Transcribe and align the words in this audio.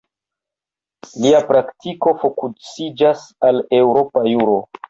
Lia 1.25 1.41
praktiko 1.51 2.15
fokusiĝas 2.23 3.29
al 3.51 3.63
eŭropa 3.83 4.27
juro. 4.35 4.61